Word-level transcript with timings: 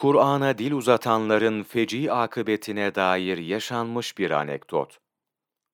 Kur'an'a 0.00 0.58
dil 0.58 0.72
uzatanların 0.72 1.62
feci 1.62 2.12
akıbetine 2.12 2.94
dair 2.94 3.38
yaşanmış 3.38 4.18
bir 4.18 4.30
anekdot. 4.30 4.98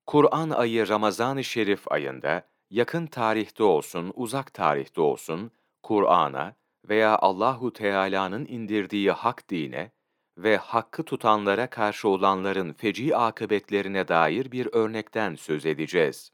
Kur'an 0.06 0.50
ayı 0.50 0.88
Ramazan-ı 0.88 1.44
Şerif 1.44 1.92
ayında, 1.92 2.48
yakın 2.70 3.06
tarihte 3.06 3.62
olsun, 3.62 4.12
uzak 4.14 4.54
tarihte 4.54 5.00
olsun, 5.00 5.50
Kur'an'a 5.82 6.56
veya 6.88 7.18
Allahu 7.18 7.72
Teala'nın 7.72 8.46
indirdiği 8.46 9.10
hak 9.10 9.50
dine 9.50 9.90
ve 10.38 10.56
hakkı 10.56 11.02
tutanlara 11.04 11.70
karşı 11.70 12.08
olanların 12.08 12.72
feci 12.72 13.16
akıbetlerine 13.16 14.08
dair 14.08 14.52
bir 14.52 14.68
örnekten 14.72 15.34
söz 15.34 15.66
edeceğiz. 15.66 16.32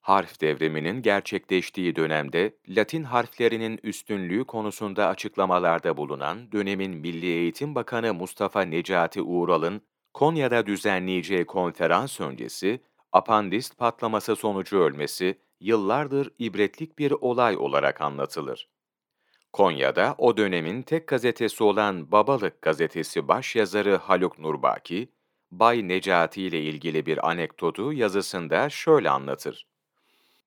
Harf 0.00 0.40
devriminin 0.40 1.02
gerçekleştiği 1.02 1.96
dönemde 1.96 2.56
Latin 2.68 3.04
harflerinin 3.04 3.80
üstünlüğü 3.82 4.44
konusunda 4.44 5.06
açıklamalarda 5.06 5.96
bulunan 5.96 6.52
dönemin 6.52 6.96
Milli 6.96 7.26
Eğitim 7.26 7.74
Bakanı 7.74 8.14
Mustafa 8.14 8.62
Necati 8.62 9.22
Uğral'ın 9.22 9.82
Konya'da 10.14 10.66
düzenleyeceği 10.66 11.44
konferans 11.44 12.20
öncesi 12.20 12.80
apandist 13.12 13.78
patlaması 13.78 14.36
sonucu 14.36 14.78
ölmesi 14.78 15.38
yıllardır 15.60 16.30
ibretlik 16.38 16.98
bir 16.98 17.10
olay 17.10 17.56
olarak 17.56 18.00
anlatılır. 18.00 18.68
Konya'da 19.52 20.14
o 20.18 20.36
dönemin 20.36 20.82
tek 20.82 21.08
gazetesi 21.08 21.64
olan 21.64 22.12
Babalık 22.12 22.62
gazetesi 22.62 23.28
başyazarı 23.28 23.96
Haluk 23.96 24.38
Nurbaki, 24.38 25.12
Bay 25.50 25.88
Necati 25.88 26.42
ile 26.42 26.62
ilgili 26.62 27.06
bir 27.06 27.30
anekdotu 27.30 27.92
yazısında 27.92 28.70
şöyle 28.70 29.10
anlatır. 29.10 29.67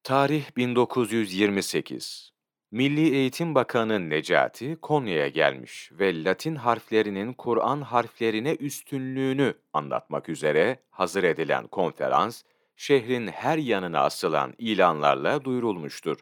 Tarih 0.03 0.57
1928. 0.57 2.33
Milli 2.71 3.15
Eğitim 3.15 3.55
Bakanı 3.55 4.09
Necati 4.09 4.77
Konya'ya 4.81 5.27
gelmiş 5.27 5.91
ve 5.91 6.23
Latin 6.23 6.55
harflerinin 6.55 7.33
Kur'an 7.33 7.81
harflerine 7.81 8.53
üstünlüğünü 8.53 9.53
anlatmak 9.73 10.29
üzere 10.29 10.79
hazır 10.89 11.23
edilen 11.23 11.67
konferans, 11.67 12.43
şehrin 12.75 13.27
her 13.27 13.57
yanına 13.57 13.99
asılan 13.99 14.53
ilanlarla 14.57 15.43
duyurulmuştur. 15.43 16.17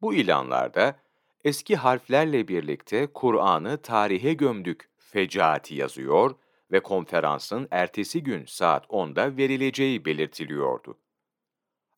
Bu 0.00 0.14
ilanlarda 0.14 0.96
eski 1.44 1.76
harflerle 1.76 2.48
birlikte 2.48 3.06
Kur'an'ı 3.06 3.82
tarihe 3.82 4.32
gömdük 4.32 4.90
fecaati 4.98 5.74
yazıyor 5.74 6.34
ve 6.72 6.80
konferansın 6.80 7.68
ertesi 7.70 8.22
gün 8.22 8.44
saat 8.46 8.86
10'da 8.86 9.36
verileceği 9.36 10.04
belirtiliyordu. 10.04 10.98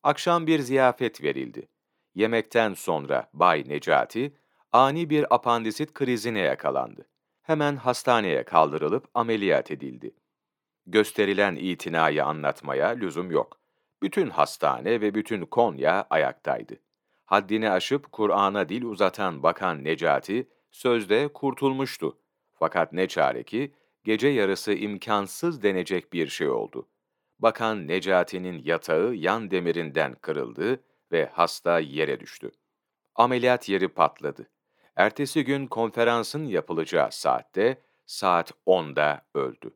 Akşam 0.05 0.47
bir 0.47 0.59
ziyafet 0.59 1.23
verildi. 1.23 1.67
Yemekten 2.15 2.73
sonra 2.73 3.29
Bay 3.33 3.63
Necati, 3.67 4.33
ani 4.71 5.09
bir 5.09 5.35
apandisit 5.35 5.93
krizine 5.93 6.39
yakalandı. 6.39 7.05
Hemen 7.41 7.75
hastaneye 7.75 8.43
kaldırılıp 8.43 9.07
ameliyat 9.13 9.71
edildi. 9.71 10.15
Gösterilen 10.85 11.55
itinayı 11.55 12.25
anlatmaya 12.25 12.87
lüzum 12.87 13.31
yok. 13.31 13.59
Bütün 14.01 14.29
hastane 14.29 15.01
ve 15.01 15.15
bütün 15.15 15.45
Konya 15.45 16.07
ayaktaydı. 16.09 16.73
Haddini 17.25 17.69
aşıp 17.69 18.11
Kur'an'a 18.11 18.69
dil 18.69 18.83
uzatan 18.83 19.43
Bakan 19.43 19.83
Necati, 19.83 20.49
sözde 20.71 21.27
kurtulmuştu. 21.27 22.17
Fakat 22.53 22.93
ne 22.93 23.07
çare 23.07 23.43
ki, 23.43 23.73
gece 24.03 24.27
yarısı 24.27 24.73
imkansız 24.73 25.63
denecek 25.63 26.13
bir 26.13 26.27
şey 26.27 26.49
oldu. 26.49 26.87
Bakan 27.39 27.87
Necati'nin 27.87 28.61
yatağı 28.63 29.13
yan 29.13 29.51
demirinden 29.51 30.15
kırıldı 30.15 30.83
ve 31.11 31.29
hasta 31.33 31.79
yere 31.79 32.19
düştü. 32.19 32.51
Ameliyat 33.15 33.69
yeri 33.69 33.87
patladı. 33.87 34.49
Ertesi 34.95 35.43
gün 35.43 35.67
konferansın 35.67 36.45
yapılacağı 36.45 37.11
saatte, 37.11 37.81
saat 38.05 38.51
10'da 38.67 39.25
öldü. 39.33 39.75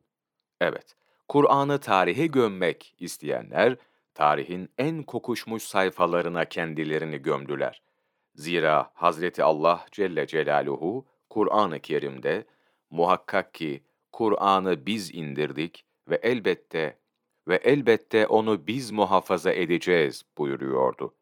Evet, 0.60 0.96
Kur'an'ı 1.28 1.80
tarihe 1.80 2.26
gömmek 2.26 2.94
isteyenler, 2.98 3.76
tarihin 4.14 4.68
en 4.78 5.02
kokuşmuş 5.02 5.62
sayfalarına 5.62 6.44
kendilerini 6.44 7.18
gömdüler. 7.18 7.82
Zira 8.34 8.90
Hazreti 8.94 9.42
Allah 9.42 9.86
Celle 9.92 10.26
Celaluhu, 10.26 11.06
Kur'an-ı 11.30 11.80
Kerim'de, 11.80 12.44
muhakkak 12.90 13.54
ki 13.54 13.84
Kur'an'ı 14.12 14.86
biz 14.86 15.14
indirdik 15.14 15.84
ve 16.08 16.20
elbette 16.22 16.98
ve 17.50 17.56
elbette 17.56 18.26
onu 18.26 18.66
biz 18.66 18.90
muhafaza 18.90 19.52
edeceğiz 19.52 20.22
buyuruyordu. 20.38 21.14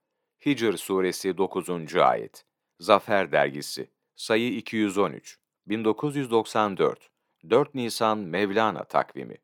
Hicr 0.47 0.73
suresi 0.73 1.39
9. 1.39 1.97
ayet. 1.97 2.45
Zafer 2.81 3.33
dergisi. 3.33 3.91
Sayı 4.17 4.53
213. 4.53 5.39
1994. 5.67 7.11
4 7.51 7.75
Nisan 7.75 8.19
Mevlana 8.19 8.85
takvimi. 8.85 9.37